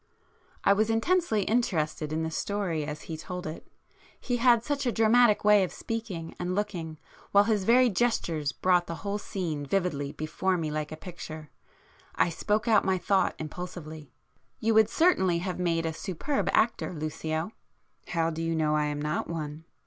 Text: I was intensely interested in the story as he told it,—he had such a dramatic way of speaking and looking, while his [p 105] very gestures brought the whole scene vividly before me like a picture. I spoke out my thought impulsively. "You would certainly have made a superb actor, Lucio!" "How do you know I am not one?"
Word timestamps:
I 0.63 0.73
was 0.73 0.89
intensely 0.89 1.43
interested 1.43 2.11
in 2.11 2.23
the 2.23 2.31
story 2.31 2.85
as 2.85 3.03
he 3.03 3.15
told 3.15 3.45
it,—he 3.45 4.37
had 4.37 4.63
such 4.63 4.87
a 4.87 4.91
dramatic 4.91 5.43
way 5.43 5.63
of 5.63 5.71
speaking 5.71 6.33
and 6.39 6.55
looking, 6.55 6.97
while 7.31 7.43
his 7.43 7.65
[p 7.65 7.65
105] 7.67 7.67
very 7.67 7.89
gestures 7.91 8.51
brought 8.51 8.87
the 8.87 8.95
whole 9.05 9.19
scene 9.19 9.63
vividly 9.63 10.11
before 10.11 10.57
me 10.57 10.71
like 10.71 10.91
a 10.91 10.97
picture. 10.97 11.51
I 12.15 12.29
spoke 12.29 12.67
out 12.67 12.83
my 12.83 12.97
thought 12.97 13.35
impulsively. 13.37 14.11
"You 14.59 14.73
would 14.73 14.89
certainly 14.89 15.37
have 15.37 15.59
made 15.59 15.85
a 15.85 15.93
superb 15.93 16.49
actor, 16.51 16.93
Lucio!" 16.95 17.51
"How 18.07 18.31
do 18.31 18.41
you 18.41 18.55
know 18.55 18.75
I 18.75 18.85
am 18.85 18.99
not 18.99 19.29
one?" 19.29 19.65